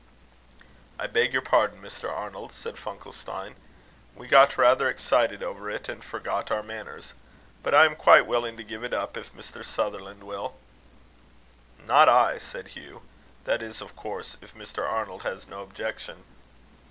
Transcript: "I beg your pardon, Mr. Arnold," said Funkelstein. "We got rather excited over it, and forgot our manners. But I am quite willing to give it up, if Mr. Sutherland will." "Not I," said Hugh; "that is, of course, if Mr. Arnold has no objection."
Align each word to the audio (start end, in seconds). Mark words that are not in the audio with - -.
"I 0.97 1.05
beg 1.05 1.31
your 1.31 1.43
pardon, 1.43 1.79
Mr. 1.79 2.09
Arnold," 2.11 2.53
said 2.53 2.75
Funkelstein. 2.77 3.53
"We 4.15 4.27
got 4.27 4.57
rather 4.57 4.89
excited 4.89 5.43
over 5.43 5.69
it, 5.69 5.87
and 5.87 6.03
forgot 6.03 6.49
our 6.49 6.63
manners. 6.63 7.13
But 7.61 7.75
I 7.75 7.85
am 7.85 7.95
quite 7.95 8.25
willing 8.25 8.57
to 8.57 8.63
give 8.63 8.83
it 8.83 8.95
up, 8.95 9.15
if 9.15 9.31
Mr. 9.31 9.63
Sutherland 9.63 10.23
will." 10.23 10.57
"Not 11.85 12.09
I," 12.09 12.39
said 12.39 12.69
Hugh; 12.69 13.03
"that 13.45 13.61
is, 13.61 13.79
of 13.79 13.95
course, 13.95 14.37
if 14.41 14.55
Mr. 14.55 14.89
Arnold 14.91 15.21
has 15.21 15.45
no 15.45 15.61
objection." 15.61 16.23